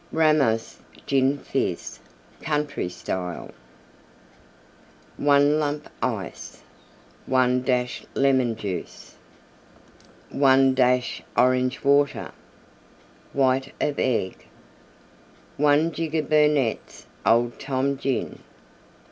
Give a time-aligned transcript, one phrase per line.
[0.11, 1.99] RAMOS GIN FIZZ
[2.41, 3.51] Country Club Style
[5.17, 6.63] 1 lump Ice.
[7.27, 9.13] 1 dash Lemon Juice.
[10.31, 12.31] 1 dash Orange Water.
[13.33, 14.47] White of Egg.
[15.57, 18.39] 1 jigger Burnette's Old Tom Gin.